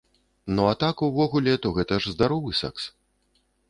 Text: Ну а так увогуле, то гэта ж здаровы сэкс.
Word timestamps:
Ну 0.55 0.65
а 0.69 0.71
так 0.85 1.03
увогуле, 1.09 1.55
то 1.67 1.75
гэта 1.79 2.03
ж 2.05 2.17
здаровы 2.17 2.59
сэкс. 2.65 2.93